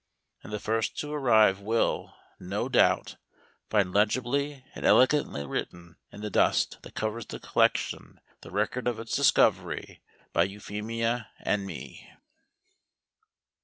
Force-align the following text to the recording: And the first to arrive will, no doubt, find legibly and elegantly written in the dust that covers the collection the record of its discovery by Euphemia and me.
And 0.41 0.51
the 0.51 0.57
first 0.59 0.97
to 1.01 1.11
arrive 1.11 1.59
will, 1.59 2.15
no 2.39 2.67
doubt, 2.67 3.17
find 3.69 3.93
legibly 3.93 4.65
and 4.73 4.83
elegantly 4.83 5.45
written 5.45 5.95
in 6.11 6.21
the 6.21 6.31
dust 6.31 6.79
that 6.81 6.95
covers 6.95 7.27
the 7.27 7.39
collection 7.39 8.19
the 8.41 8.49
record 8.49 8.87
of 8.87 8.99
its 8.99 9.15
discovery 9.15 10.01
by 10.33 10.45
Euphemia 10.45 11.29
and 11.41 11.67
me. 11.67 12.09